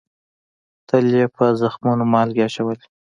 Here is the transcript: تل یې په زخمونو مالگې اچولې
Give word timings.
تل 0.87 1.05
یې 1.17 1.25
په 1.35 1.43
زخمونو 1.61 2.03
مالگې 2.13 2.45
اچولې 2.47 2.85